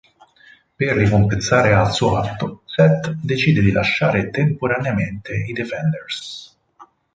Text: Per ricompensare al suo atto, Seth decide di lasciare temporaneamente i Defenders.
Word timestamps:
Per 0.75 0.95
ricompensare 0.95 1.75
al 1.75 1.93
suo 1.93 2.17
atto, 2.17 2.63
Seth 2.65 3.11
decide 3.21 3.61
di 3.61 3.71
lasciare 3.71 4.31
temporaneamente 4.31 5.35
i 5.35 5.53
Defenders. 5.53 6.57